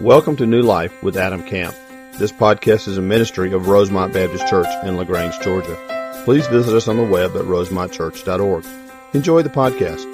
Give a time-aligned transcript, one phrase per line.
[0.00, 1.74] Welcome to New Life with Adam Camp.
[2.18, 6.22] This podcast is a ministry of Rosemont Baptist Church in LaGrange, Georgia.
[6.24, 8.64] Please visit us on the web at rosemontchurch.org.
[9.12, 10.04] Enjoy the podcast.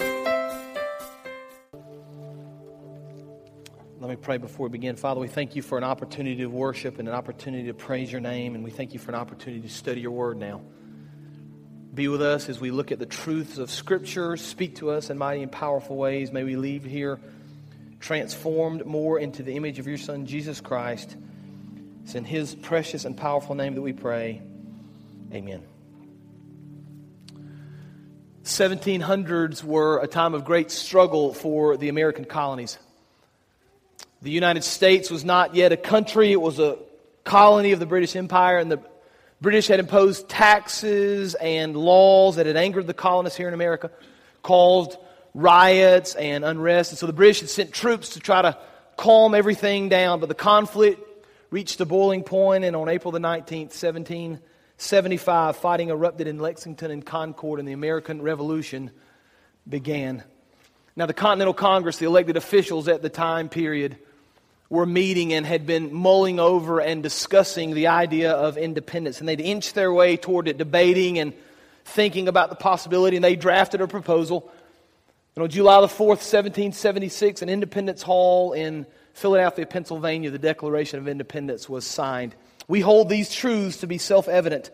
[4.00, 4.96] Let me pray before we begin.
[4.96, 8.22] Father, we thank you for an opportunity to worship and an opportunity to praise your
[8.22, 10.62] name, and we thank you for an opportunity to study your word now.
[11.92, 14.38] Be with us as we look at the truths of Scripture.
[14.38, 16.32] Speak to us in mighty and powerful ways.
[16.32, 17.20] May we leave here
[18.04, 21.16] transformed more into the image of your Son, Jesus Christ.
[22.04, 24.42] It's in his precious and powerful name that we pray.
[25.32, 25.62] Amen.
[28.42, 32.76] 1700s were a time of great struggle for the American colonies.
[34.20, 36.76] The United States was not yet a country, it was a
[37.24, 38.82] colony of the British Empire, and the
[39.40, 43.90] British had imposed taxes and laws that had angered the colonists here in America,
[44.42, 44.98] caused
[45.34, 46.92] riots and unrest.
[46.92, 48.56] And so the British had sent troops to try to
[48.96, 50.20] calm everything down.
[50.20, 51.00] But the conflict
[51.50, 57.04] reached a boiling point, and on April the 19th, 1775, fighting erupted in Lexington and
[57.04, 58.90] Concord, and the American Revolution
[59.68, 60.22] began.
[60.96, 63.98] Now, the Continental Congress, the elected officials at the time period,
[64.70, 69.20] were meeting and had been mulling over and discussing the idea of independence.
[69.20, 71.34] And they'd inched their way toward it, debating and
[71.84, 74.50] thinking about the possibility, and they drafted a proposal
[75.36, 81.08] and on July the 4th, 1776, in Independence Hall in Philadelphia, Pennsylvania, the Declaration of
[81.08, 82.34] Independence was signed.
[82.68, 84.70] We hold these truths to be self evident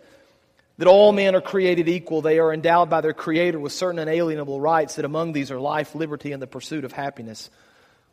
[0.76, 2.22] that all men are created equal.
[2.22, 5.94] They are endowed by their Creator with certain inalienable rights, that among these are life,
[5.94, 7.50] liberty, and the pursuit of happiness.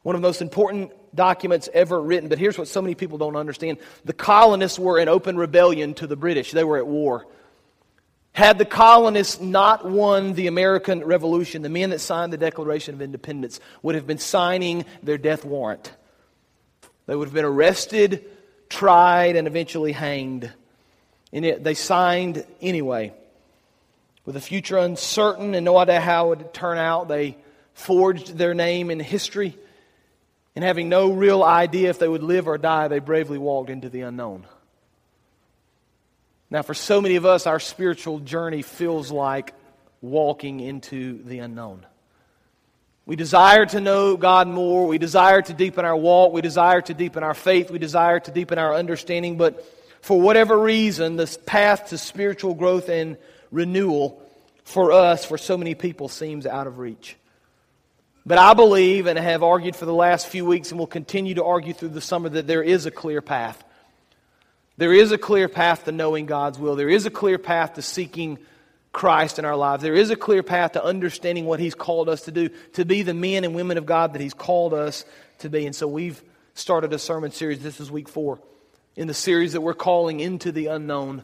[0.04, 3.36] One of the most important documents ever written, but here's what so many people don't
[3.36, 7.26] understand the colonists were in open rebellion to the British, they were at war.
[8.38, 13.02] Had the colonists not won the American Revolution, the men that signed the Declaration of
[13.02, 15.92] Independence would have been signing their death warrant.
[17.08, 18.30] They would have been arrested,
[18.70, 20.52] tried, and eventually hanged.
[21.34, 23.12] And yet they signed anyway.
[24.24, 27.38] With a future uncertain and no idea how it would turn out, they
[27.74, 29.58] forged their name in history.
[30.56, 33.90] And having no real idea if they would live or die, they bravely walked into
[33.90, 34.46] the unknown.
[36.50, 39.54] Now, for so many of us, our spiritual journey feels like
[40.02, 41.86] walking into the unknown.
[43.06, 44.88] We desire to know God more.
[44.88, 46.34] We desire to deepen our walk.
[46.34, 47.72] We desire to deepen our faith.
[47.72, 49.38] We desire to deepen our understanding.
[49.38, 49.66] But
[50.02, 53.18] for whatever reason, this path to spiritual growth and
[53.52, 54.22] renewal
[54.64, 57.16] for us, for so many people, seems out of reach.
[58.26, 61.46] But I believe and have argued for the last few weeks and will continue to
[61.46, 63.64] argue through the summer that there is a clear path.
[64.78, 66.76] There is a clear path to knowing God's will.
[66.76, 68.38] There is a clear path to seeking
[68.94, 69.84] Christ in our lives.
[69.84, 73.02] There is a clear path to understanding what He's called us to do, to be
[73.02, 75.04] the men and women of God that He's called us
[75.40, 75.66] to be.
[75.66, 76.24] And so we've
[76.54, 77.60] started a sermon series.
[77.60, 78.40] This is week four
[78.96, 81.24] in the series that we're calling Into the Unknown.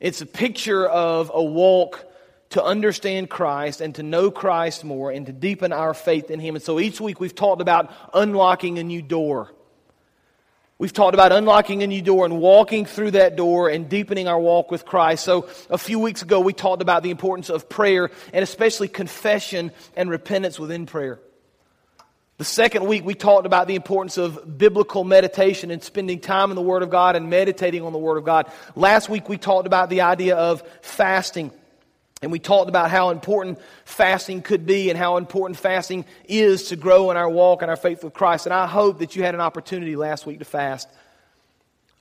[0.00, 2.04] It's a picture of a walk
[2.50, 6.56] to understand Christ and to know Christ more and to deepen our faith in Him.
[6.56, 9.52] And so each week we've talked about unlocking a new door.
[10.80, 14.40] We've talked about unlocking a new door and walking through that door and deepening our
[14.40, 15.22] walk with Christ.
[15.24, 19.72] So, a few weeks ago, we talked about the importance of prayer and especially confession
[19.94, 21.20] and repentance within prayer.
[22.38, 26.56] The second week, we talked about the importance of biblical meditation and spending time in
[26.56, 28.50] the Word of God and meditating on the Word of God.
[28.74, 31.50] Last week, we talked about the idea of fasting
[32.22, 36.76] and we talked about how important fasting could be and how important fasting is to
[36.76, 38.46] grow in our walk and our faith with Christ.
[38.46, 40.88] And I hope that you had an opportunity last week to fast.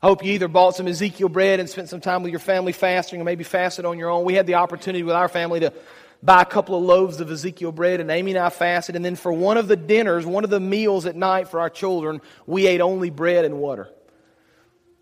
[0.02, 2.74] I hope you either bought some Ezekiel bread and spent some time with your family
[2.74, 4.26] fasting or maybe fasted on your own.
[4.26, 5.74] We had the opportunity with our family to
[6.22, 8.98] buy a couple of loaves of Ezekiel bread, and Amy and I fasted.
[8.98, 11.70] And then for one of the dinners, one of the meals at night for our
[11.70, 13.90] children, we ate only bread and water.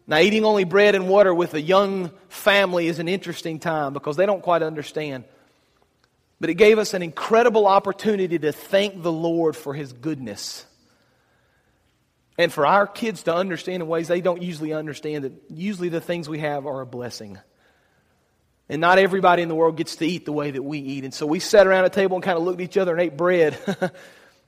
[0.08, 4.16] Now, eating only bread and water with a young family is an interesting time because
[4.16, 5.26] they don't quite understand.
[6.40, 10.66] But it gave us an incredible opportunity to thank the Lord for His goodness.
[12.38, 16.00] And for our kids to understand in ways they don't usually understand that usually the
[16.00, 17.38] things we have are a blessing.
[18.70, 21.04] And not everybody in the world gets to eat the way that we eat.
[21.04, 23.02] And so we sat around a table and kind of looked at each other and
[23.02, 23.58] ate bread.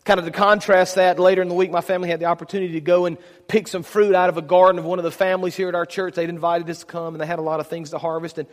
[0.06, 2.82] Kind of to contrast that, later in the week, my family had the opportunity to
[2.82, 3.18] go and
[3.48, 5.86] pick some fruit out of a garden of one of the families here at our
[5.86, 6.16] church.
[6.16, 8.38] They'd invited us to come, and they had a lot of things to harvest.
[8.38, 8.48] And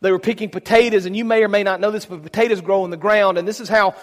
[0.00, 2.84] they were picking potatoes, and you may or may not know this, but potatoes grow
[2.84, 3.38] in the ground.
[3.38, 3.94] And this is how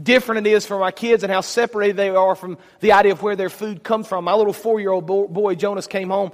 [0.00, 3.22] different it is for my kids and how separated they are from the idea of
[3.22, 4.24] where their food comes from.
[4.24, 6.32] My little four year old boy, Jonas, came home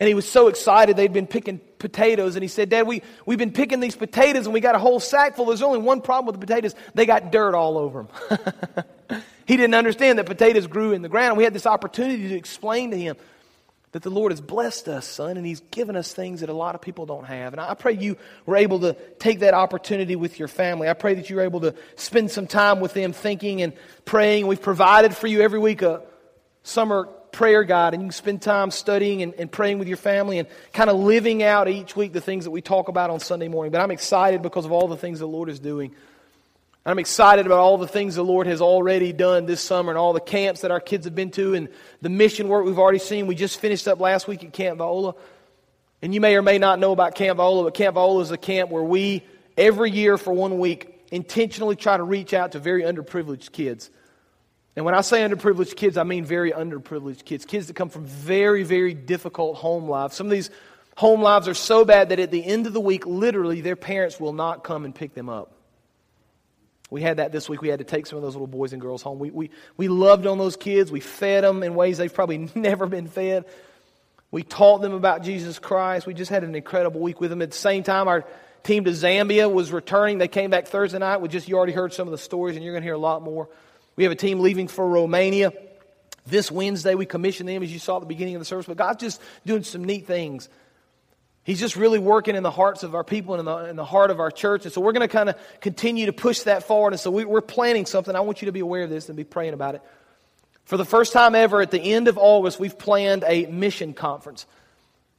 [0.00, 2.34] and he was so excited they'd been picking potatoes.
[2.34, 5.00] And he said, Dad, we, we've been picking these potatoes and we got a whole
[5.00, 5.46] sack full.
[5.46, 6.74] There's only one problem with the potatoes.
[6.94, 8.84] They got dirt all over them.
[9.46, 11.36] He didn't understand that potatoes grew in the ground.
[11.36, 13.16] We had this opportunity to explain to him
[13.92, 16.74] that the Lord has blessed us, son, and He's given us things that a lot
[16.74, 17.52] of people don't have.
[17.52, 20.88] And I pray you were able to take that opportunity with your family.
[20.88, 23.72] I pray that you were able to spend some time with them thinking and
[24.04, 24.48] praying.
[24.48, 26.02] We've provided for you every week a
[26.64, 30.38] summer prayer guide, and you can spend time studying and, and praying with your family
[30.38, 33.48] and kind of living out each week the things that we talk about on Sunday
[33.48, 33.72] morning.
[33.72, 35.94] But I'm excited because of all the things the Lord is doing.
[36.86, 40.12] I'm excited about all the things the Lord has already done this summer and all
[40.12, 41.68] the camps that our kids have been to and
[42.02, 43.26] the mission work we've already seen.
[43.26, 45.14] We just finished up last week at Camp Viola.
[46.02, 48.36] And you may or may not know about Camp Viola, but Camp Viola is a
[48.36, 49.24] camp where we,
[49.56, 53.90] every year for one week, intentionally try to reach out to very underprivileged kids.
[54.76, 57.44] And when I say underprivileged kids, I mean very underprivileged kids.
[57.44, 60.16] Kids that come from very, very difficult home lives.
[60.16, 60.50] Some of these
[60.96, 64.18] home lives are so bad that at the end of the week, literally, their parents
[64.18, 65.52] will not come and pick them up.
[66.90, 67.62] We had that this week.
[67.62, 69.18] We had to take some of those little boys and girls home.
[69.18, 70.92] We, we, we loved on those kids.
[70.92, 73.44] We fed them in ways they've probably never been fed.
[74.30, 76.06] We taught them about Jesus Christ.
[76.06, 77.42] We just had an incredible week with them.
[77.42, 78.24] At the same time, our
[78.64, 80.18] team to Zambia was returning.
[80.18, 81.20] They came back Thursday night.
[81.20, 82.98] We just, you already heard some of the stories, and you're going to hear a
[82.98, 83.48] lot more.
[83.96, 85.52] We have a team leaving for Romania.
[86.26, 88.66] This Wednesday, we commissioned them, as you saw at the beginning of the service.
[88.66, 90.48] But God's just doing some neat things
[91.44, 93.84] He's just really working in the hearts of our people and in the, in the
[93.84, 94.64] heart of our church.
[94.64, 96.94] And so we're going to kind of continue to push that forward.
[96.94, 98.16] And so we, we're planning something.
[98.16, 99.82] I want you to be aware of this and be praying about it.
[100.64, 104.46] For the first time ever, at the end of August, we've planned a mission conference.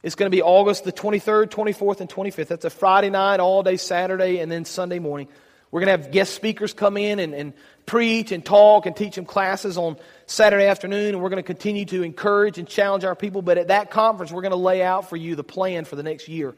[0.02, 2.48] It's going to be August the 23rd, 24th, and 25th.
[2.48, 5.28] That's a Friday night, all day Saturday, and then Sunday morning.
[5.70, 7.52] We're going to have guest speakers come in and, and
[7.86, 9.96] preach and talk and teach them classes on
[10.26, 11.14] Saturday afternoon.
[11.14, 13.42] And we're going to continue to encourage and challenge our people.
[13.42, 16.02] But at that conference, we're going to lay out for you the plan for the
[16.02, 16.54] next year.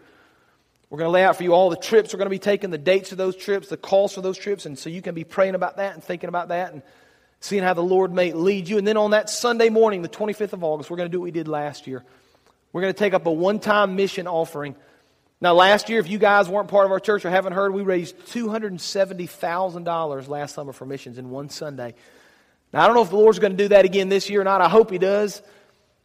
[0.91, 2.71] We're going to lay out for you all the trips we're going to be taking,
[2.71, 4.65] the dates of those trips, the costs for those trips.
[4.65, 6.83] And so you can be praying about that and thinking about that and
[7.41, 8.79] seeing how the Lord may lead you.
[8.79, 11.25] And then on that Sunday morning, the 25th of August, we're going to do what
[11.25, 12.03] we did last year.
[12.73, 14.77] We're going to take up a one time mission offering
[15.41, 17.83] now, last year, if you guys weren't part of our church or haven't heard, we
[17.83, 21.95] raised $270,000 last summer for missions in one Sunday.
[22.73, 24.45] Now, I don't know if the Lord's going to do that again this year or
[24.45, 24.61] not.
[24.61, 25.41] I hope He does.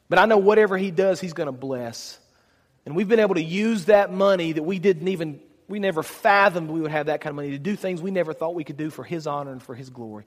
[0.07, 2.19] But I know whatever He does, He's going to bless.
[2.85, 6.69] And we've been able to use that money that we didn't even, we never fathomed
[6.69, 8.77] we would have that kind of money to do things we never thought we could
[8.77, 10.25] do for His honor and for His glory.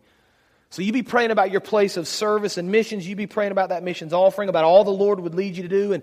[0.71, 3.07] So you be praying about your place of service and missions.
[3.07, 5.69] You be praying about that missions offering, about all the Lord would lead you to
[5.69, 5.93] do.
[5.93, 6.03] And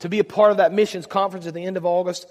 [0.00, 2.26] to be a part of that missions conference at the end of August.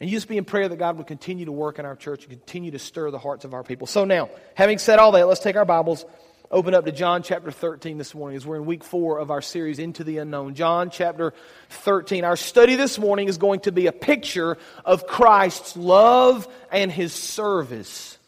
[0.00, 2.24] And you just be in prayer that God would continue to work in our church
[2.24, 3.86] and continue to stir the hearts of our people.
[3.86, 6.04] So now, having said all that, let's take our Bibles,
[6.50, 9.40] open up to John chapter 13 this morning as we're in week four of our
[9.40, 10.54] series, Into the Unknown.
[10.54, 11.34] John chapter
[11.70, 12.24] 13.
[12.24, 17.12] Our study this morning is going to be a picture of Christ's love and his
[17.12, 18.18] service.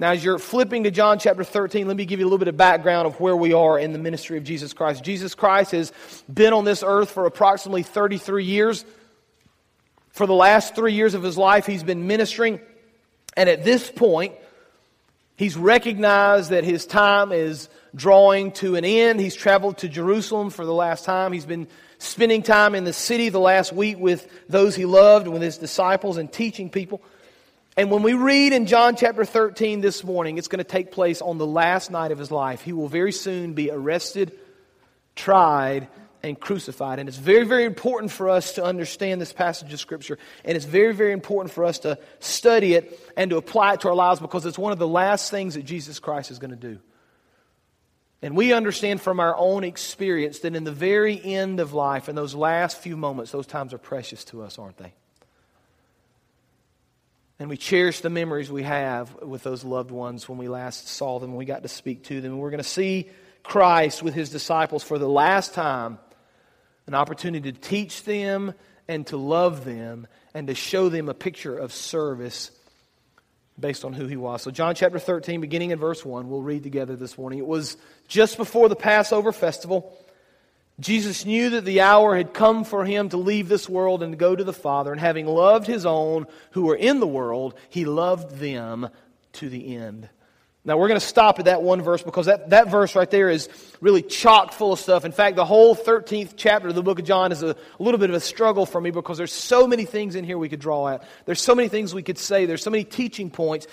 [0.00, 2.46] Now, as you're flipping to John chapter 13, let me give you a little bit
[2.46, 5.02] of background of where we are in the ministry of Jesus Christ.
[5.02, 5.92] Jesus Christ has
[6.32, 8.84] been on this earth for approximately 33 years.
[10.10, 12.60] For the last three years of his life, he's been ministering.
[13.36, 14.34] And at this point,
[15.34, 19.18] he's recognized that his time is drawing to an end.
[19.18, 21.32] He's traveled to Jerusalem for the last time.
[21.32, 21.66] He's been
[21.98, 26.18] spending time in the city the last week with those he loved, with his disciples,
[26.18, 27.02] and teaching people.
[27.78, 31.22] And when we read in John chapter 13 this morning, it's going to take place
[31.22, 32.60] on the last night of his life.
[32.60, 34.36] He will very soon be arrested,
[35.14, 35.86] tried,
[36.20, 36.98] and crucified.
[36.98, 40.18] And it's very, very important for us to understand this passage of Scripture.
[40.44, 43.90] And it's very, very important for us to study it and to apply it to
[43.90, 46.56] our lives because it's one of the last things that Jesus Christ is going to
[46.56, 46.80] do.
[48.22, 52.16] And we understand from our own experience that in the very end of life, in
[52.16, 54.94] those last few moments, those times are precious to us, aren't they?
[57.38, 61.20] And we cherish the memories we have with those loved ones when we last saw
[61.20, 62.32] them, when we got to speak to them.
[62.32, 63.08] And we're going to see
[63.44, 65.98] Christ with his disciples for the last time
[66.86, 68.54] an opportunity to teach them
[68.88, 72.50] and to love them and to show them a picture of service
[73.60, 74.42] based on who he was.
[74.42, 77.38] So, John chapter 13, beginning in verse 1, we'll read together this morning.
[77.38, 77.76] It was
[78.06, 79.96] just before the Passover festival.
[80.80, 84.16] Jesus knew that the hour had come for him to leave this world and to
[84.16, 84.92] go to the Father.
[84.92, 88.88] And having loved his own who were in the world, he loved them
[89.34, 90.08] to the end.
[90.64, 93.30] Now, we're going to stop at that one verse because that, that verse right there
[93.30, 93.48] is
[93.80, 95.04] really chock full of stuff.
[95.04, 97.98] In fact, the whole 13th chapter of the book of John is a, a little
[97.98, 100.60] bit of a struggle for me because there's so many things in here we could
[100.60, 101.04] draw at.
[101.24, 102.44] There's so many things we could say.
[102.44, 103.66] There's so many teaching points.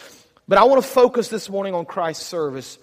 [0.47, 2.77] But I want to focus this morning on Christ's service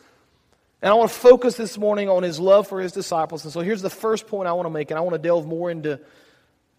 [0.82, 3.44] and I want to focus this morning on his love for his disciples.
[3.44, 5.46] And so here's the first point I want to make, and I want to delve
[5.46, 6.00] more into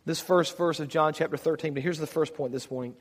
[0.06, 1.74] this first verse of John chapter 13.
[1.74, 2.96] But here's the first point this morning.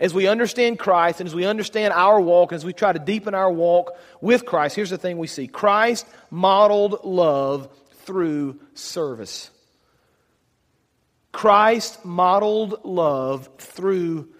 [0.00, 2.98] As we understand Christ and as we understand our walk, and as we try to
[2.98, 7.68] deepen our walk with Christ, here's the thing we see Christ modeled love
[8.06, 9.50] through service.
[11.30, 14.30] Christ modeled love through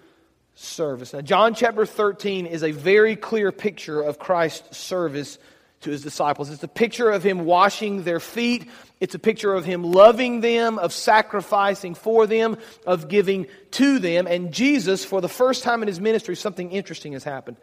[0.55, 1.13] service.
[1.13, 5.37] Now, John chapter 13 is a very clear picture of Christ's service
[5.83, 6.49] to his disciples.
[6.49, 8.69] It's a picture of him washing their feet.
[8.99, 14.27] It's a picture of him loving them, of sacrificing for them, of giving to them.
[14.27, 17.57] And Jesus, for the first time in his ministry, something interesting has happened.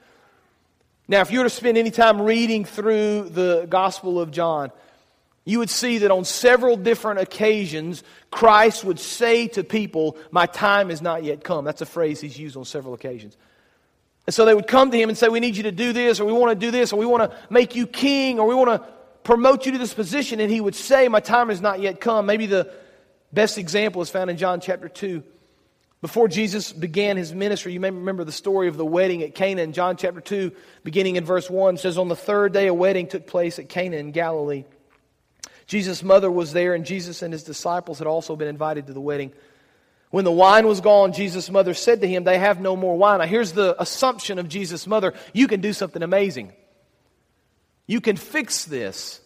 [1.09, 4.71] Now, if you were to spend any time reading through the Gospel of John,
[5.45, 10.91] you would see that on several different occasions, Christ would say to people, My time
[10.91, 11.65] has not yet come.
[11.65, 13.37] That's a phrase he's used on several occasions.
[14.31, 16.21] And so they would come to him and say, We need you to do this,
[16.21, 18.55] or we want to do this, or we want to make you king, or we
[18.55, 18.89] want to
[19.25, 20.39] promote you to this position.
[20.39, 22.27] And he would say, My time has not yet come.
[22.27, 22.73] Maybe the
[23.33, 25.25] best example is found in John chapter 2.
[26.01, 29.63] Before Jesus began his ministry, you may remember the story of the wedding at Cana
[29.63, 30.53] in John chapter 2,
[30.85, 33.97] beginning in verse 1, says, On the third day, a wedding took place at Cana
[33.97, 34.63] in Galilee.
[35.67, 39.01] Jesus' mother was there, and Jesus and his disciples had also been invited to the
[39.01, 39.33] wedding.
[40.11, 43.21] When the wine was gone, Jesus' mother said to him, They have no more wine.
[43.21, 46.53] Now, here's the assumption of Jesus' mother you can do something amazing.
[47.87, 49.21] You can fix this.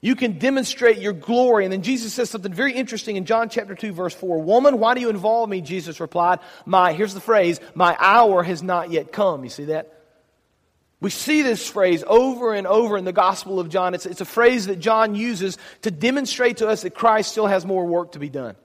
[0.00, 1.64] You can demonstrate your glory.
[1.64, 4.40] And then Jesus says something very interesting in John chapter 2, verse 4.
[4.40, 5.60] Woman, why do you involve me?
[5.60, 9.42] Jesus replied, My, here's the phrase, my hour has not yet come.
[9.42, 9.94] You see that?
[11.00, 13.94] We see this phrase over and over in the Gospel of John.
[13.94, 17.64] It's, it's a phrase that John uses to demonstrate to us that Christ still has
[17.64, 18.56] more work to be done.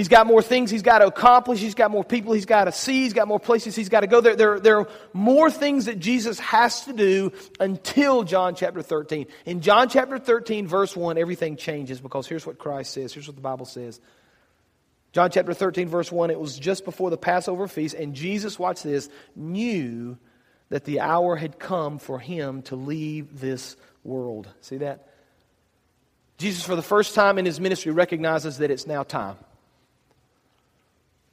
[0.00, 1.60] He's got more things he's got to accomplish.
[1.60, 3.02] He's got more people he's got to see.
[3.02, 4.22] He's got more places he's got to go.
[4.22, 9.26] There, there, there are more things that Jesus has to do until John chapter 13.
[9.44, 13.12] In John chapter 13, verse 1, everything changes because here's what Christ says.
[13.12, 14.00] Here's what the Bible says.
[15.12, 18.82] John chapter 13, verse 1, it was just before the Passover feast, and Jesus, watch
[18.82, 20.16] this, knew
[20.70, 24.48] that the hour had come for him to leave this world.
[24.62, 25.10] See that?
[26.38, 29.36] Jesus, for the first time in his ministry, recognizes that it's now time.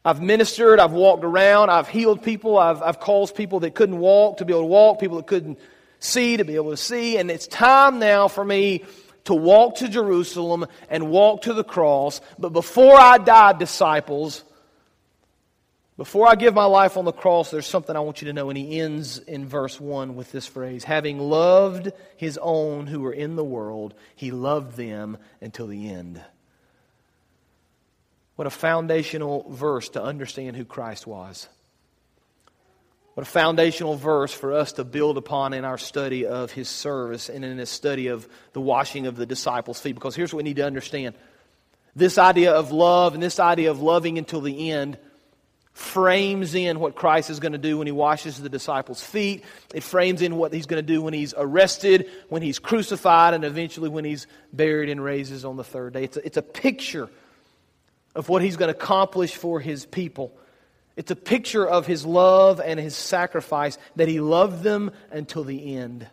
[0.08, 4.38] I've ministered, I've walked around, I've healed people, I've, I've caused people that couldn't walk
[4.38, 5.60] to be able to walk, people that couldn't
[6.00, 8.86] see to be able to see, and it's time now for me
[9.26, 12.22] to walk to Jerusalem and walk to the cross.
[12.40, 14.46] But before I die, disciples,
[15.98, 18.50] before I give my life on the cross, there's something I want you to know.
[18.50, 23.12] And he ends in verse 1 with this phrase Having loved his own who were
[23.12, 26.22] in the world, he loved them until the end.
[28.38, 31.50] What a foundational verse to understand who Christ was.
[33.16, 37.30] What a foundational verse for us to build upon in our study of his service
[37.30, 39.96] and in his study of the washing of the disciples' feet.
[39.96, 41.16] Because here's what we need to understand
[41.96, 45.00] this idea of love and this idea of loving until the end
[45.74, 49.44] frames in what Christ is going to do when he washes the disciples' feet.
[49.74, 53.44] It frames in what he's going to do when he's arrested, when he's crucified, and
[53.44, 56.04] eventually when he's buried and raises on the third day.
[56.04, 57.10] It's a, it's a picture
[58.18, 60.36] of what he's going to accomplish for his people.
[60.96, 65.78] It's a picture of his love and his sacrifice, that he loved them until the
[65.78, 66.08] end.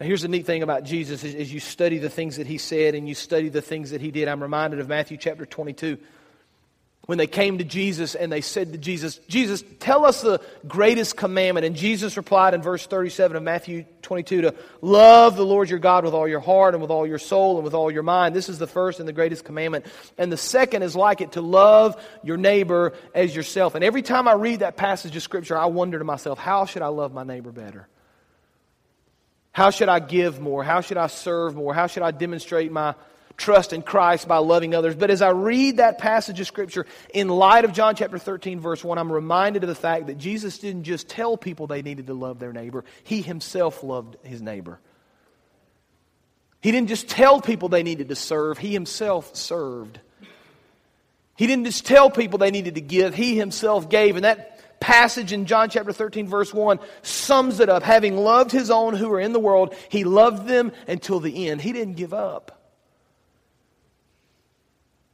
[0.00, 2.96] Now, here's the neat thing about Jesus as you study the things that he said
[2.96, 4.26] and you study the things that he did.
[4.26, 5.98] I'm reminded of Matthew chapter 22
[7.08, 11.16] when they came to Jesus and they said to Jesus, Jesus, tell us the greatest
[11.16, 11.64] commandment.
[11.64, 16.04] And Jesus replied in verse 37 of Matthew 22 to love the Lord your God
[16.04, 18.36] with all your heart and with all your soul and with all your mind.
[18.36, 19.86] This is the first and the greatest commandment.
[20.18, 23.74] And the second is like it to love your neighbor as yourself.
[23.74, 26.82] And every time I read that passage of Scripture, I wonder to myself, how should
[26.82, 27.88] I love my neighbor better?
[29.52, 30.62] How should I give more?
[30.62, 31.72] How should I serve more?
[31.72, 32.94] How should I demonstrate my
[33.38, 34.96] trust in Christ by loving others.
[34.96, 38.84] But as I read that passage of Scripture in light of John chapter 13, verse
[38.84, 42.14] 1, I'm reminded of the fact that Jesus didn't just tell people they needed to
[42.14, 44.80] love their neighbor, He Himself loved His neighbor.
[46.60, 50.00] He didn't just tell people they needed to serve, He Himself served.
[51.36, 54.16] He didn't just tell people they needed to give, He Himself gave.
[54.16, 57.84] And that passage in John chapter 13, verse 1 sums it up.
[57.84, 61.60] Having loved His own who are in the world, He loved them until the end.
[61.60, 62.57] He didn't give up.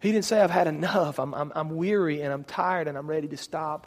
[0.05, 1.19] He didn't say, I've had enough.
[1.19, 3.87] I'm, I'm, I'm weary and I'm tired and I'm ready to stop.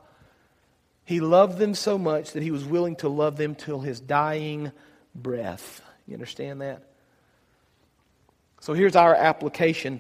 [1.06, 4.72] He loved them so much that he was willing to love them till his dying
[5.14, 5.80] breath.
[6.08, 6.82] You understand that?
[8.62, 10.00] So here's our application.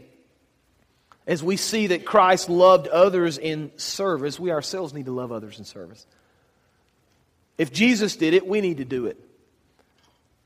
[1.28, 5.60] As we see that Christ loved others in service, we ourselves need to love others
[5.60, 6.08] in service.
[7.60, 9.24] If Jesus did it, we need to do it.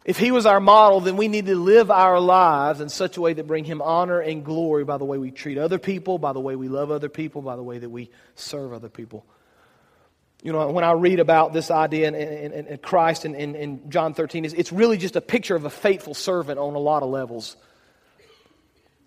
[0.04, 3.22] If he was our model, then we need to live our lives in such a
[3.22, 6.34] way that bring him honor and glory by the way we treat other people, by
[6.34, 9.26] the way we love other people, by the way that we serve other people.
[10.42, 14.16] You know, when I read about this idea in, in, in Christ in, in, John
[14.16, 17.10] 13, it's, it's really just a picture of a faithful servant on a lot of
[17.10, 17.56] levels.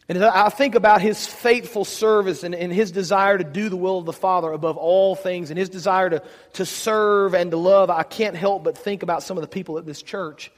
[0.09, 3.99] And I think about his faithful service and, and, his desire to do the will
[3.99, 6.23] of the Father above all things and his desire to,
[6.53, 9.79] to serve and to love, I can't help but think about some of the people
[9.79, 10.53] at this church.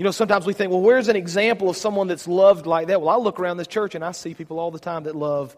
[0.00, 3.00] You know, sometimes we think, well, where's an example of someone that's loved like that?
[3.00, 5.56] Well, I look around this church and I see people all the time that love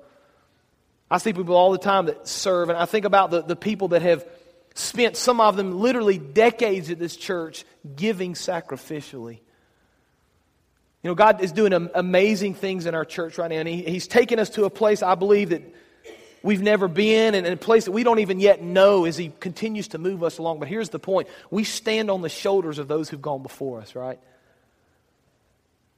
[1.13, 3.89] I see people all the time that serve, and I think about the, the people
[3.89, 4.27] that have
[4.75, 9.35] spent, some of them literally decades at this church, giving sacrificially.
[11.03, 14.07] You know, God is doing amazing things in our church right now, and he, He's
[14.07, 15.63] taken us to a place I believe that
[16.43, 19.89] we've never been, and a place that we don't even yet know as He continues
[19.89, 20.61] to move us along.
[20.61, 23.95] But here's the point we stand on the shoulders of those who've gone before us,
[23.95, 24.19] right?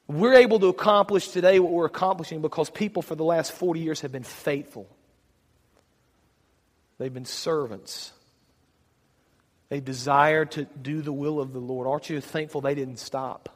[0.06, 4.02] We're able to accomplish today what we're accomplishing because people for the last 40 years
[4.02, 4.87] have been faithful.
[6.99, 8.12] They've been servants.
[9.70, 11.88] They desire to do the will of the Lord.
[11.88, 13.53] Aren't you thankful they didn't stop?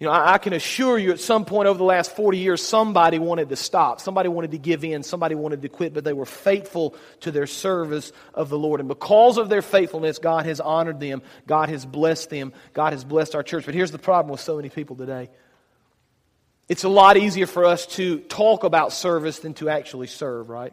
[0.00, 2.62] You know, I, I, can assure you at some point over the last 40 years,
[2.62, 4.00] somebody wanted to stop.
[4.00, 5.02] Somebody wanted to give in.
[5.02, 8.80] Somebody wanted to quit, but they were faithful to their service of the Lord.
[8.80, 11.20] And because of their faithfulness, God has honored them.
[11.46, 12.54] God has blessed them.
[12.72, 13.66] God has blessed our church.
[13.66, 15.28] But here's the problem with so many people today
[16.66, 20.72] it's a lot easier for us to talk about service than to actually serve, right?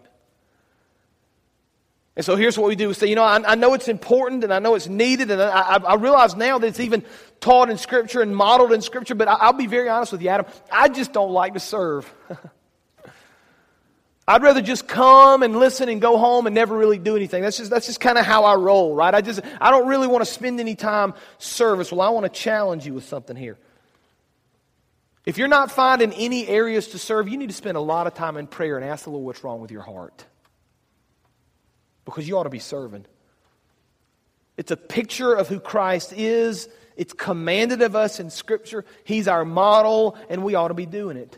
[2.17, 2.88] And so here's what we do.
[2.88, 5.39] We say, you know, I, I know it's important and I know it's needed, and
[5.39, 7.05] I, I, realize now that it's even
[7.39, 10.29] taught in Scripture and modeled in Scripture, but I, will be very honest with you,
[10.29, 10.46] Adam.
[10.72, 12.12] I just don't like to serve.
[14.29, 17.41] I'd rather just come and listen and go home and never really do anything.
[17.41, 19.15] That's just, that's just kind of how I roll, right?
[19.15, 21.91] I just, I don't really want to spend any time service.
[21.94, 23.58] Well, I want to challenge you with something here.
[25.25, 28.15] If you're not finding any areas to serve, you need to spend a lot of
[28.15, 30.25] time in prayer and ask the Lord what's wrong with your heart
[32.03, 33.06] because you ought to be serving.
[34.58, 36.67] It's a picture of who Christ is.
[36.98, 38.84] It's commanded of us in Scripture.
[39.06, 41.38] He's our model, and we ought to be doing it.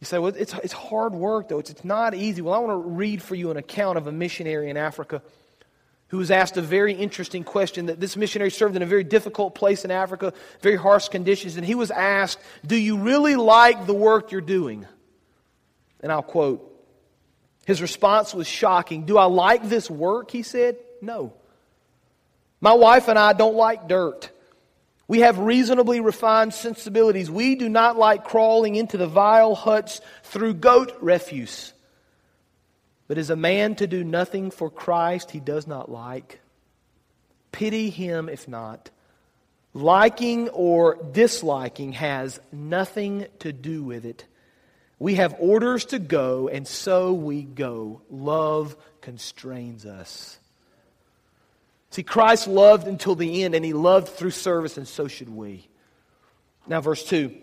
[0.00, 1.60] You say, well, it's, it's hard work, though.
[1.60, 2.42] It's, it's not easy.
[2.42, 5.22] Well, I want to read for you an account of a missionary in Africa
[6.08, 9.54] who was asked a very interesting question that this missionary served in a very difficult
[9.54, 13.94] place in Africa, very harsh conditions, and he was asked, Do you really like the
[13.94, 14.86] work you're doing?
[16.00, 16.68] And I'll quote
[17.64, 19.04] his response was shocking.
[19.04, 20.30] Do I like this work?
[20.30, 20.76] He said.
[21.00, 21.32] No.
[22.62, 24.30] My wife and I don't like dirt.
[25.08, 27.30] We have reasonably refined sensibilities.
[27.30, 31.74] We do not like crawling into the vile huts through goat refuse.
[33.08, 36.40] But is a man to do nothing for Christ he does not like?
[37.50, 38.90] Pity him if not.
[39.74, 44.24] Liking or disliking has nothing to do with it.
[45.00, 48.02] We have orders to go, and so we go.
[48.08, 50.38] Love constrains us.
[51.92, 55.68] See, Christ loved until the end, and he loved through service, and so should we.
[56.66, 57.36] Now, verse 2.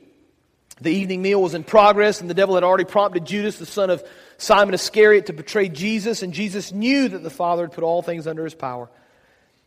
[0.81, 3.91] The evening meal was in progress, and the devil had already prompted Judas, the son
[3.91, 4.03] of
[4.39, 8.25] Simon Iscariot, to betray Jesus, and Jesus knew that the Father had put all things
[8.25, 8.89] under his power.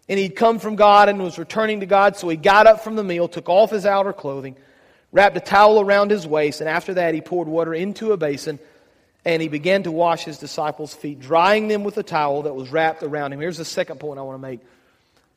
[0.09, 2.97] And he'd come from God and was returning to God, so he got up from
[2.97, 4.57] the meal, took off his outer clothing,
[5.13, 8.59] wrapped a towel around his waist, and after that he poured water into a basin
[9.25, 12.71] and he began to wash his disciples' feet, drying them with a towel that was
[12.71, 13.41] wrapped around him.
[13.41, 14.61] Here's the second point I want to make.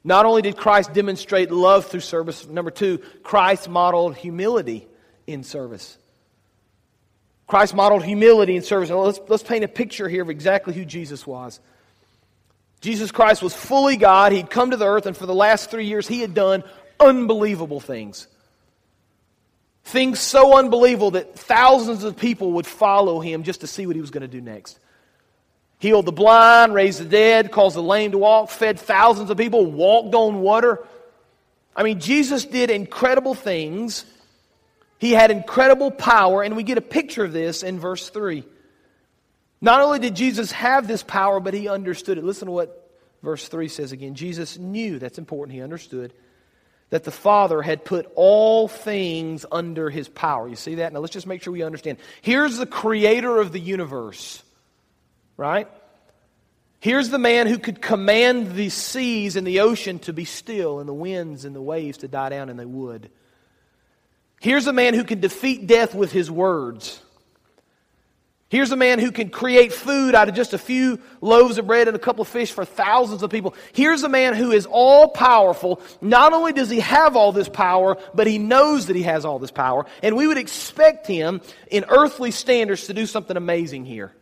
[0.03, 4.87] Not only did Christ demonstrate love through service, number two, Christ modeled humility
[5.27, 5.97] in service.
[7.47, 8.89] Christ modeled humility in service.
[8.89, 11.59] Now let's, let's paint a picture here of exactly who Jesus was.
[12.81, 14.31] Jesus Christ was fully God.
[14.31, 16.63] He'd come to the earth, and for the last three years, he had done
[16.99, 18.27] unbelievable things.
[19.85, 24.01] Things so unbelievable that thousands of people would follow him just to see what he
[24.01, 24.79] was going to do next.
[25.77, 29.63] Healed the blind, raised the dead, caused the lame to walk, fed thousands of people,
[29.63, 30.83] walked on water.
[31.75, 34.05] I mean, Jesus did incredible things.
[34.97, 38.43] He had incredible power, and we get a picture of this in verse 3.
[39.61, 42.23] Not only did Jesus have this power, but he understood it.
[42.23, 44.15] Listen to what verse 3 says again.
[44.15, 46.11] Jesus knew, that's important, he understood
[46.89, 50.47] that the Father had put all things under his power.
[50.47, 50.93] You see that?
[50.93, 51.97] Now let's just make sure we understand.
[52.21, 54.43] Here's the creator of the universe,
[55.35, 55.67] right?
[56.79, 60.87] Here's the man who could command the seas and the ocean to be still and
[60.87, 63.09] the winds and the waves to die down, and they would.
[64.39, 67.01] Here's a man who can defeat death with his words.
[68.49, 71.87] Here's a man who can create food out of just a few loaves of bread
[71.87, 73.55] and a couple of fish for thousands of people.
[73.73, 75.81] Here's a man who is all powerful.
[75.99, 79.39] Not only does he have all this power, but he knows that he has all
[79.39, 79.87] this power.
[80.03, 84.13] And we would expect him, in earthly standards, to do something amazing here.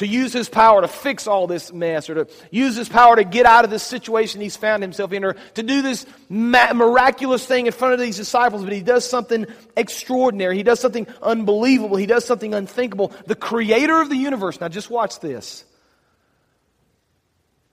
[0.00, 3.22] To use his power to fix all this mess or to use his power to
[3.22, 7.66] get out of this situation he's found himself in or to do this miraculous thing
[7.66, 9.44] in front of these disciples, but he does something
[9.76, 10.56] extraordinary.
[10.56, 11.98] He does something unbelievable.
[11.98, 13.12] He does something unthinkable.
[13.26, 15.66] The creator of the universe, now just watch this.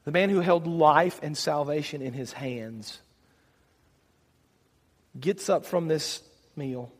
[0.03, 2.99] The man who held life and salvation in his hands
[5.17, 6.21] gets up from this
[6.57, 6.91] meal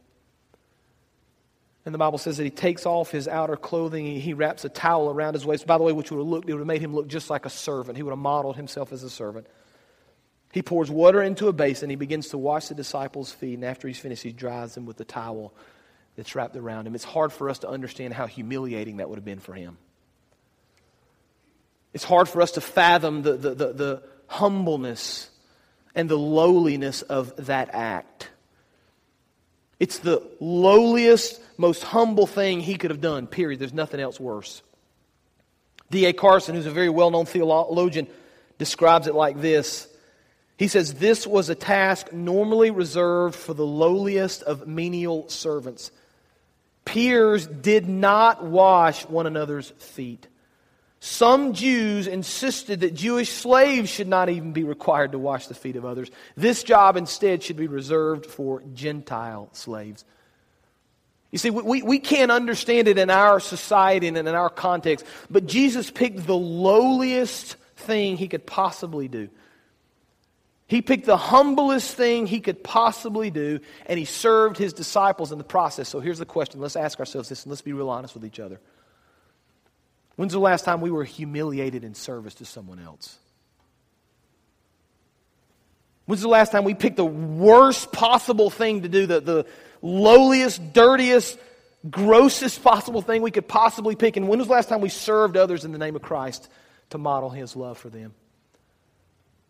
[1.87, 5.09] and the Bible says that he takes off his outer clothing, he wraps a towel
[5.09, 5.65] around his waist.
[5.65, 7.45] By the way, which would have looked, it would have made him look just like
[7.45, 7.95] a servant.
[7.95, 9.47] He would have modeled himself as a servant.
[10.51, 13.87] He pours water into a basin, he begins to wash the disciples' feet, and after
[13.87, 15.53] he's finished, he dries them with the towel
[16.17, 16.93] that's wrapped around him.
[16.93, 19.77] It's hard for us to understand how humiliating that would have been for him.
[21.93, 25.29] It's hard for us to fathom the, the, the, the humbleness
[25.95, 28.27] and the lowliness of that act.
[29.79, 33.59] It's the lowliest, most humble thing he could have done, period.
[33.59, 34.61] There's nothing else worse.
[35.91, 36.13] D.A.
[36.13, 38.07] Carson, who's a very well known theologian,
[38.57, 39.87] describes it like this.
[40.57, 45.91] He says, This was a task normally reserved for the lowliest of menial servants.
[46.83, 50.27] Peers did not wash one another's feet.
[50.99, 55.75] Some Jews insisted that Jewish slaves should not even be required to wash the feet
[55.75, 56.09] of others.
[56.35, 60.03] This job instead should be reserved for Gentile slaves.
[61.31, 65.45] You see, we, we can't understand it in our society and in our context, but
[65.45, 69.29] Jesus picked the lowliest thing he could possibly do.
[70.67, 75.37] He picked the humblest thing he could possibly do, and he served his disciples in
[75.37, 75.87] the process.
[75.87, 76.59] So here's the question.
[76.59, 78.59] Let's ask ourselves this, and let's be real honest with each other.
[80.17, 83.17] When's the last time we were humiliated in service to someone else?
[86.05, 89.45] When's the last time we picked the worst possible thing to do, the, the
[89.83, 91.37] lowliest, dirtiest,
[91.87, 94.17] grossest possible thing we could possibly pick?
[94.17, 96.49] And when was the last time we served others in the name of Christ
[96.89, 98.15] to model His love for them?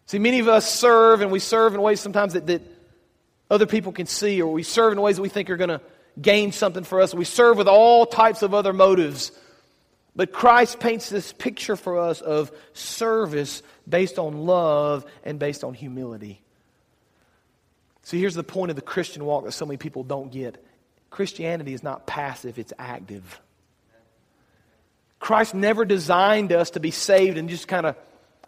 [0.07, 2.61] See, many of us serve, and we serve in ways sometimes that, that
[3.49, 5.81] other people can see, or we serve in ways that we think are going to
[6.21, 7.13] gain something for us.
[7.13, 9.31] We serve with all types of other motives
[10.17, 15.75] but Christ paints this picture for us of service based on love and based on
[15.75, 16.41] humility.
[18.01, 20.61] See, here's the point of the Christian walk that so many people don't get
[21.09, 23.39] Christianity is not passive, it's active.
[25.19, 27.95] Christ never designed us to be saved and just kind of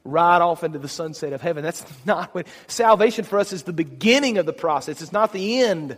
[0.04, 1.64] ride off into the sunset of heaven.
[1.64, 5.62] That's not what salvation for us is the beginning of the process, it's not the
[5.62, 5.98] end.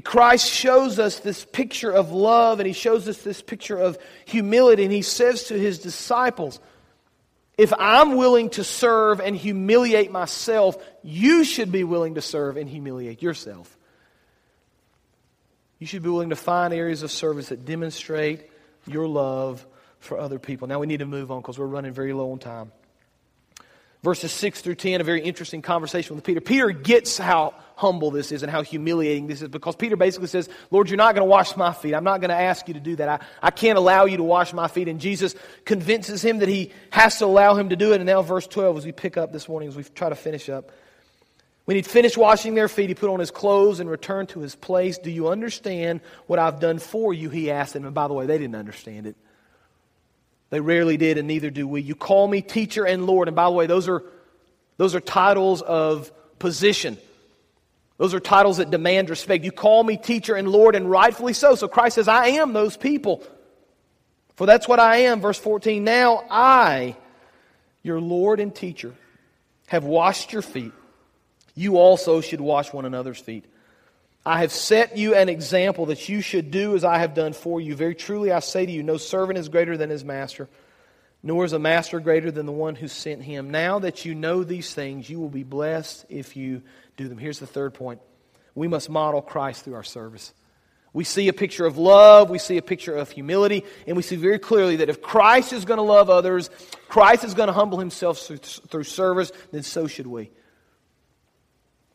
[0.00, 4.84] Christ shows us this picture of love and he shows us this picture of humility.
[4.84, 6.60] And he says to his disciples,
[7.58, 12.68] If I'm willing to serve and humiliate myself, you should be willing to serve and
[12.68, 13.76] humiliate yourself.
[15.78, 18.48] You should be willing to find areas of service that demonstrate
[18.86, 19.66] your love
[19.98, 20.68] for other people.
[20.68, 22.72] Now we need to move on because we're running very low on time
[24.02, 26.40] verses 6 through 10, a very interesting conversation with Peter.
[26.40, 30.48] Peter gets how humble this is and how humiliating this is because Peter basically says,
[30.70, 31.94] Lord, you're not going to wash my feet.
[31.94, 33.08] I'm not going to ask you to do that.
[33.08, 34.88] I, I can't allow you to wash my feet.
[34.88, 37.96] And Jesus convinces him that he has to allow him to do it.
[37.96, 40.48] And now, verse 12, as we pick up this morning, as we try to finish
[40.48, 40.72] up.
[41.64, 44.56] When he'd finished washing their feet, he put on his clothes and returned to his
[44.56, 44.98] place.
[44.98, 47.30] Do you understand what I've done for you?
[47.30, 47.84] He asked them.
[47.84, 49.16] And by the way, they didn't understand it.
[50.52, 51.80] They rarely did, and neither do we.
[51.80, 53.26] You call me teacher and Lord.
[53.26, 54.04] And by the way, those are,
[54.76, 56.98] those are titles of position.
[57.96, 59.44] Those are titles that demand respect.
[59.44, 61.54] You call me teacher and Lord, and rightfully so.
[61.54, 63.24] So Christ says, I am those people.
[64.36, 65.22] For that's what I am.
[65.22, 66.96] Verse 14 Now I,
[67.82, 68.92] your Lord and teacher,
[69.68, 70.72] have washed your feet.
[71.54, 73.46] You also should wash one another's feet.
[74.24, 77.60] I have set you an example that you should do as I have done for
[77.60, 77.74] you.
[77.74, 80.48] Very truly I say to you, no servant is greater than his master,
[81.24, 83.50] nor is a master greater than the one who sent him.
[83.50, 86.62] Now that you know these things, you will be blessed if you
[86.96, 87.18] do them.
[87.18, 88.00] Here's the third point
[88.54, 90.32] we must model Christ through our service.
[90.92, 94.16] We see a picture of love, we see a picture of humility, and we see
[94.16, 96.50] very clearly that if Christ is going to love others,
[96.88, 100.30] Christ is going to humble himself through service, then so should we.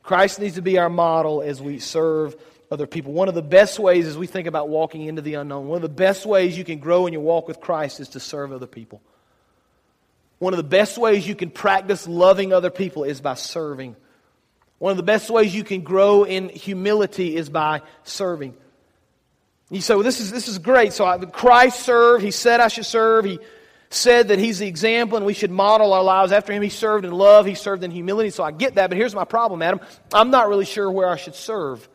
[0.07, 2.37] Christ needs to be our model as we serve
[2.71, 3.11] other people.
[3.11, 5.81] One of the best ways as we think about walking into the unknown, one of
[5.81, 8.67] the best ways you can grow in your walk with Christ is to serve other
[8.67, 9.01] people.
[10.39, 13.97] One of the best ways you can practice loving other people is by serving.
[14.79, 18.55] One of the best ways you can grow in humility is by serving.
[19.69, 20.93] You say, well, this is, this is great.
[20.93, 22.23] So I, Christ served.
[22.23, 23.25] He said I should serve.
[23.25, 23.39] He
[23.89, 26.61] said that he's the example and we should model our lives after him.
[26.61, 28.29] He served in love, he served in humility.
[28.29, 29.79] So I get that, but here's my problem, Adam.
[30.13, 31.87] I'm not really sure where I should serve.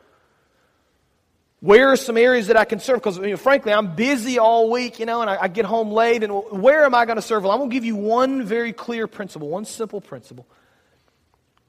[1.61, 2.99] Where are some areas that I can serve?
[2.99, 5.93] Because, you know, frankly, I'm busy all week, you know, and I, I get home
[5.93, 6.25] late.
[6.25, 7.45] And where am I going to serve?
[7.45, 10.47] Well, I'm going to give you one very clear principle, one simple principle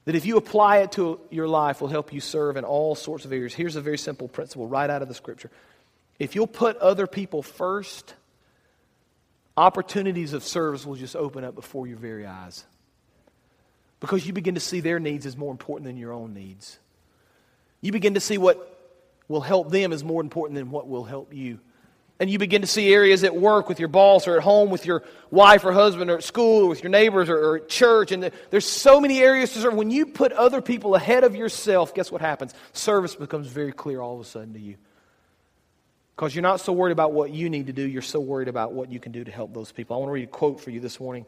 [0.04, 3.24] that if you apply it to your life will help you serve in all sorts
[3.24, 3.54] of areas.
[3.54, 5.50] Here's a very simple principle right out of the scripture.
[6.18, 8.14] If you'll put other people first,
[9.56, 12.64] opportunities of service will just open up before your very eyes.
[14.00, 16.78] Because you begin to see their needs as more important than your own needs.
[17.80, 18.70] You begin to see what
[19.28, 21.60] will help them is more important than what will help you.
[22.20, 24.86] And you begin to see areas at work with your boss or at home with
[24.86, 28.12] your wife or husband or at school or with your neighbors or, or at church.
[28.12, 29.74] And there's so many areas to serve.
[29.74, 32.54] When you put other people ahead of yourself, guess what happens?
[32.72, 34.76] Service becomes very clear all of a sudden to you.
[36.16, 38.72] Because you're not so worried about what you need to do, you're so worried about
[38.72, 39.96] what you can do to help those people.
[39.96, 41.26] I want to read a quote for you this morning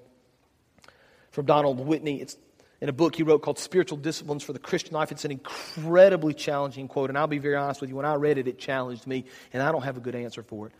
[1.33, 2.20] from Donald Whitney.
[2.20, 2.37] It's
[2.81, 5.11] in a book he wrote called Spiritual Disciplines for the Christian Life.
[5.11, 7.96] It's an incredibly challenging quote, and I'll be very honest with you.
[7.96, 10.68] When I read it, it challenged me, and I don't have a good answer for
[10.68, 10.72] it.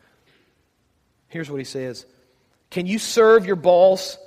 [1.29, 2.07] Here's what he says
[2.71, 4.19] Can you serve your boss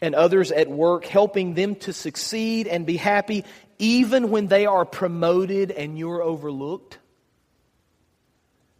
[0.00, 3.44] and others at work, helping them to succeed and be happy
[3.78, 6.98] even when they are promoted and you're overlooked?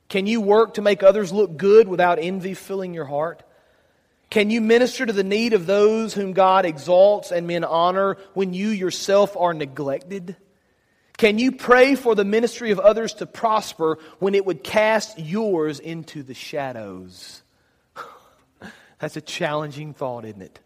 [0.08, 3.42] Can you work to make others look good without envy filling your heart?
[4.30, 8.52] Can you minister to the need of those whom God exalts and men honor when
[8.52, 10.36] you yourself are neglected?
[11.16, 15.80] Can you pray for the ministry of others to prosper when it would cast yours
[15.80, 17.42] into the shadows?
[18.98, 20.58] That's a challenging thought, isn't it?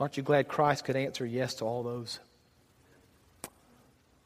[0.00, 2.18] Aren't you glad Christ could answer yes to all those?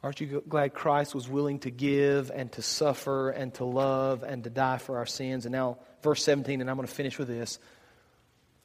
[0.01, 4.43] Aren't you glad Christ was willing to give and to suffer and to love and
[4.45, 5.45] to die for our sins?
[5.45, 7.59] And now, verse 17, and I'm going to finish with this.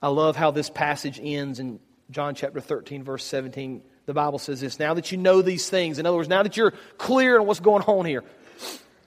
[0.01, 3.83] I love how this passage ends in John chapter 13, verse 17.
[4.07, 6.57] The Bible says this Now that you know these things, in other words, now that
[6.57, 8.23] you're clear on what's going on here,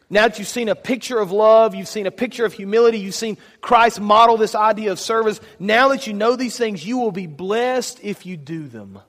[0.09, 3.15] now that you've seen a picture of love, you've seen a picture of humility, you've
[3.15, 7.11] seen Christ model this idea of service, now that you know these things, you will
[7.11, 8.99] be blessed if you do them.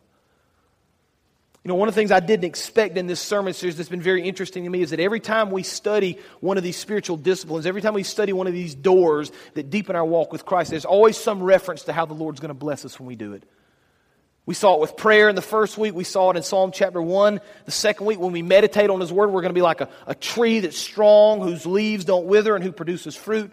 [1.68, 4.00] You know, one of the things I didn't expect in this sermon series that's been
[4.00, 7.66] very interesting to me is that every time we study one of these spiritual disciplines,
[7.66, 10.86] every time we study one of these doors that deepen our walk with Christ, there's
[10.86, 13.42] always some reference to how the Lord's going to bless us when we do it.
[14.46, 15.92] We saw it with prayer in the first week.
[15.92, 17.38] We saw it in Psalm chapter 1.
[17.66, 19.90] The second week, when we meditate on His Word, we're going to be like a,
[20.06, 23.52] a tree that's strong, whose leaves don't wither, and who produces fruit.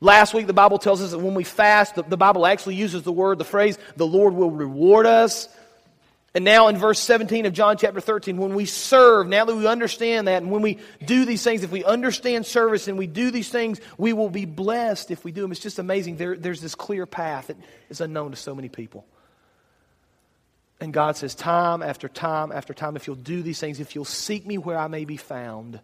[0.00, 3.02] Last week, the Bible tells us that when we fast, the, the Bible actually uses
[3.02, 5.50] the word, the phrase, the Lord will reward us.
[6.32, 9.66] And now in verse 17 of John chapter 13, when we serve, now that we
[9.66, 13.32] understand that, and when we do these things, if we understand service and we do
[13.32, 15.50] these things, we will be blessed if we do them.
[15.50, 16.16] It's just amazing.
[16.16, 17.56] There, there's this clear path that
[17.88, 19.04] is unknown to so many people.
[20.80, 24.04] And God says, time after time after time, if you'll do these things, if you'll
[24.04, 25.80] seek me where I may be found,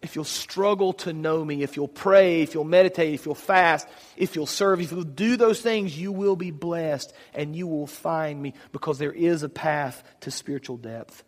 [0.00, 3.88] if you'll struggle to know me, if you'll pray, if you'll meditate, if you'll fast,
[4.16, 7.88] if you'll serve, if you'll do those things, you will be blessed and you will
[7.88, 11.24] find me because there is a path to spiritual depth.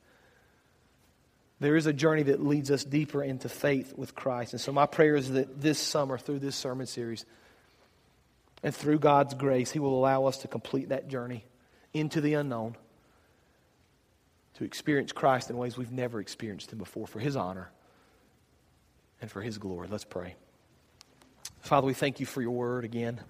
[1.59, 4.53] There is a journey that leads us deeper into faith with Christ.
[4.53, 7.27] And so, my prayer is that this summer, through this sermon series,
[8.63, 11.45] and through God's grace, He will allow us to complete that journey
[11.93, 12.77] into the unknown,
[14.55, 17.71] to experience Christ in ways we've never experienced Him before for His honor
[19.21, 19.89] and for His glory.
[19.91, 20.35] Let's pray.
[21.61, 23.21] Father, we thank you for your word again,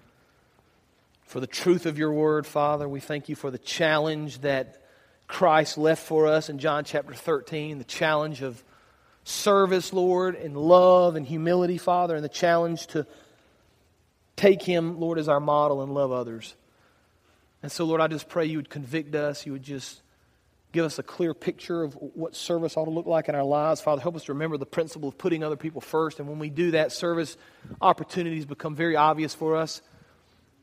[1.23, 2.87] for the truth of your word, Father.
[2.87, 4.81] We thank you for the challenge that
[5.27, 8.63] Christ left for us in John chapter 13, the challenge of
[9.23, 13.05] service, Lord, and love and humility, Father, and the challenge to
[14.35, 16.55] take Him, Lord, as our model and love others.
[17.63, 20.01] And so, Lord, I just pray you would convict us, you would just
[20.71, 23.81] give us a clear picture of what service ought to look like in our lives.
[23.81, 26.19] Father, help us to remember the principle of putting other people first.
[26.19, 27.37] And when we do that, service
[27.81, 29.81] opportunities become very obvious for us.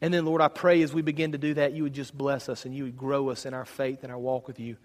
[0.00, 2.48] And then, Lord, I pray as we begin to do that, you would just bless
[2.48, 4.76] us and you would grow us in our faith and our walk with you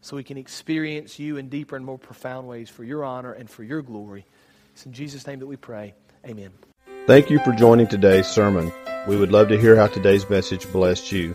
[0.00, 3.48] so we can experience you in deeper and more profound ways for your honor and
[3.48, 4.26] for your glory.
[4.72, 5.94] It's in Jesus' name that we pray.
[6.26, 6.50] Amen.
[7.06, 8.72] Thank you for joining today's sermon.
[9.06, 11.34] We would love to hear how today's message blessed you.